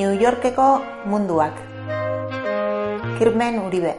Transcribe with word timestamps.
Yorkeko 0.00 0.80
munduak. 1.04 1.52
Kirmen 3.18 3.58
Uribe. 3.60 3.92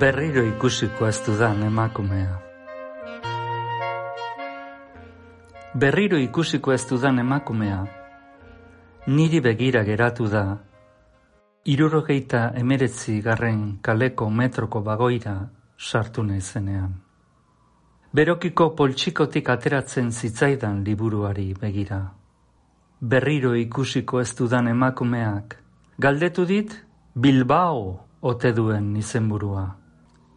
Berriro 0.00 0.42
ikusiko 0.42 1.06
ez 1.06 1.20
dudan 1.26 1.62
emakumea. 1.62 2.32
Berriro 5.74 6.18
ikusiko 6.18 6.74
ez 6.74 6.82
dudan 6.90 7.22
emakumea. 7.22 7.78
Niri 9.06 9.40
begira 9.40 9.84
geratu 9.84 10.26
da. 10.26 10.44
Irurogeita 11.64 12.52
emeretzi 12.58 13.20
garren 13.22 13.78
kaleko 13.82 14.30
metroko 14.30 14.80
bagoira 14.80 15.38
sartu 15.78 16.26
zenean. 16.40 16.94
Berokiko 18.12 18.74
poltsikotik 18.74 19.48
ateratzen 19.50 20.10
zitzaidan 20.10 20.82
liburuari 20.84 21.54
begira 21.54 22.18
berriro 23.00 23.54
ikusiko 23.54 24.20
ez 24.20 24.34
dudan 24.34 24.68
emakumeak, 24.68 25.56
galdetu 25.98 26.44
dit 26.44 26.72
Bilbao 27.14 28.00
ote 28.20 28.52
duen 28.52 28.96
izenburua. 28.96 29.76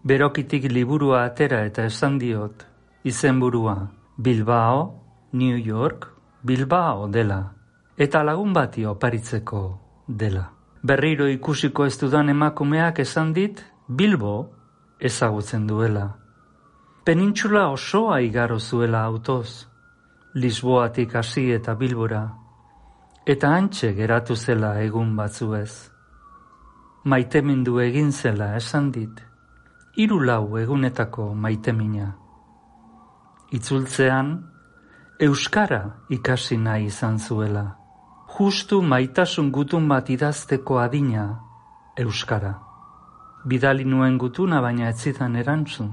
Berokitik 0.04 0.70
liburua 0.70 1.24
atera 1.26 1.64
eta 1.66 1.86
esan 1.86 2.18
diot 2.20 2.66
izenburua 3.04 3.90
Bilbao, 4.18 4.94
New 5.34 5.58
York, 5.58 6.08
Bilbao 6.44 7.08
dela, 7.08 7.54
eta 7.98 8.24
lagun 8.24 8.54
bati 8.54 8.86
oparitzeko 8.86 9.80
dela. 10.08 10.52
Berriro 10.84 11.28
ikusiko 11.28 11.86
ez 11.86 11.98
dudan 11.98 12.30
emakumeak 12.30 13.00
esan 13.00 13.34
dit 13.34 13.62
Bilbo 13.88 14.50
ezagutzen 15.00 15.66
duela. 15.68 16.18
Penintxula 17.06 17.70
osoa 17.70 18.22
igaro 18.22 18.60
zuela 18.60 19.04
autoz, 19.04 19.68
Lisboatik 20.34 21.16
hasi 21.16 21.52
eta 21.52 21.76
Bilbora, 21.76 22.41
eta 23.26 23.50
antxe 23.56 23.94
geratu 23.94 24.36
zela 24.36 24.76
egun 24.82 25.16
batzuez. 25.16 25.92
Maitemindu 27.04 27.80
egin 27.82 28.12
zela 28.12 28.56
esan 28.58 28.92
dit, 28.92 29.22
hiru 29.98 30.20
lau 30.26 30.58
egunetako 30.58 31.34
maitemina. 31.34 32.16
Itzultzean, 33.52 34.38
Euskara 35.22 35.82
ikasi 36.10 36.58
nahi 36.58 36.88
izan 36.90 37.20
zuela. 37.20 37.66
Justu 38.32 38.82
maitasun 38.82 39.52
gutun 39.52 39.88
bat 39.88 40.10
idazteko 40.10 40.80
adina 40.80 41.26
Euskara. 41.98 42.56
Bidali 43.46 43.86
nuen 43.86 44.18
gutuna 44.18 44.62
baina 44.62 44.90
ez 44.90 44.98
zidan 45.02 45.36
erantzun. 45.36 45.92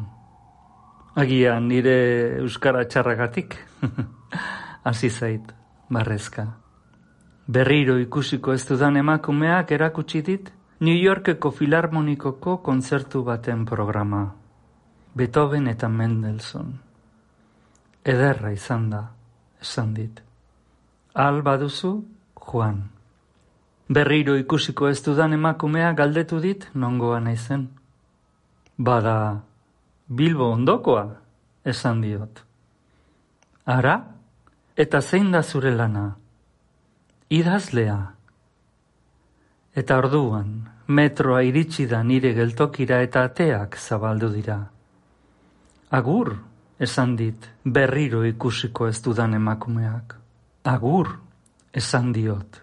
Agian 1.16 1.68
nire 1.68 1.98
Euskara 2.38 2.86
txarragatik. 2.88 3.58
Hasi 4.84 5.10
zait, 5.10 5.52
barrezka. 5.90 6.67
Berriro 7.48 7.94
ikusiko 7.96 8.52
ez 8.52 8.66
dudan 8.68 8.98
emakumeak 9.00 9.70
erakutsi 9.72 10.20
dit 10.22 10.50
New 10.84 10.96
Yorkeko 10.96 11.50
Filarmonikoko 11.50 12.58
kontzertu 12.62 13.22
baten 13.24 13.62
programa. 13.64 14.34
Beethoven 15.16 15.70
eta 15.72 15.88
Mendelssohn. 15.88 16.74
Ederra 18.04 18.52
izan 18.52 18.90
da, 18.90 19.00
esan 19.62 19.94
dit. 19.96 20.20
Al 21.14 21.40
baduzu, 21.42 21.94
Juan. 22.36 22.84
Berriro 23.88 24.36
ikusiko 24.36 24.92
ez 24.92 25.00
dudan 25.08 25.32
emakumea 25.32 25.94
galdetu 25.96 26.44
dit 26.44 26.68
nongoa 26.74 27.24
naizen. 27.24 27.66
Bada, 28.76 29.40
Bilbo 30.06 30.52
ondokoa, 30.52 31.08
esan 31.64 32.04
diot. 32.04 32.44
Ara, 33.64 33.98
eta 34.76 35.00
zein 35.00 35.32
da 35.32 35.42
zure 35.42 35.72
lana? 35.72 36.10
Idazlea. 37.28 38.14
Eta 39.76 39.96
orduan, 40.00 40.52
metroa 40.88 41.42
iritsi 41.44 41.86
da 41.86 42.02
nire 42.02 42.32
geltokira 42.34 43.02
eta 43.04 43.24
ateak 43.28 43.76
zabaldu 43.76 44.30
dira. 44.32 44.58
Agur, 45.90 46.34
esan 46.80 47.16
dit, 47.16 47.48
berriro 47.64 48.24
ikusiko 48.24 48.88
ez 48.88 49.00
dudan 49.04 49.34
emakumeak. 49.34 50.16
Agur, 50.64 51.12
esan 51.72 52.12
diot. 52.12 52.62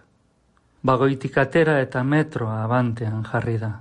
Bagoitik 0.86 1.38
atera 1.38 1.80
eta 1.82 2.04
metroa 2.04 2.64
abantean 2.64 3.24
jarri 3.24 3.58
da. 3.62 3.72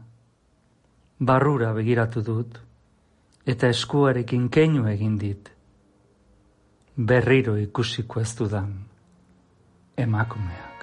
Barrura 1.20 1.72
begiratu 1.72 2.22
dut, 2.22 2.60
eta 3.46 3.68
eskuarekin 3.68 4.48
keinu 4.48 4.86
egin 4.88 5.18
dit. 5.18 5.50
Berriro 6.96 7.56
ikusiko 7.58 8.20
ez 8.20 8.32
dudan 8.36 8.72
emakumea. 9.96 10.73